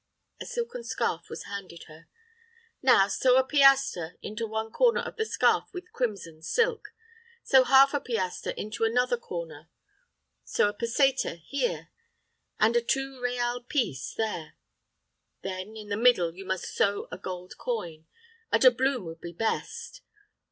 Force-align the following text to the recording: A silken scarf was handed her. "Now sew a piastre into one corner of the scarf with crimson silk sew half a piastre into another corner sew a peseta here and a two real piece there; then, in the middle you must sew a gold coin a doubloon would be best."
A 0.41 0.47
silken 0.47 0.83
scarf 0.83 1.29
was 1.29 1.43
handed 1.43 1.83
her. 1.83 2.07
"Now 2.81 3.07
sew 3.07 3.37
a 3.37 3.43
piastre 3.47 4.17
into 4.23 4.47
one 4.47 4.71
corner 4.71 5.01
of 5.01 5.15
the 5.15 5.27
scarf 5.27 5.65
with 5.73 5.91
crimson 5.91 6.41
silk 6.41 6.95
sew 7.43 7.65
half 7.65 7.93
a 7.93 7.99
piastre 8.01 8.49
into 8.57 8.83
another 8.83 9.15
corner 9.17 9.69
sew 10.43 10.69
a 10.69 10.73
peseta 10.73 11.35
here 11.35 11.89
and 12.59 12.75
a 12.75 12.81
two 12.81 13.21
real 13.21 13.61
piece 13.61 14.11
there; 14.15 14.55
then, 15.43 15.77
in 15.77 15.89
the 15.89 15.97
middle 15.97 16.33
you 16.33 16.45
must 16.45 16.73
sew 16.73 17.07
a 17.11 17.17
gold 17.19 17.59
coin 17.59 18.07
a 18.51 18.57
doubloon 18.57 19.05
would 19.05 19.21
be 19.21 19.33
best." 19.33 20.01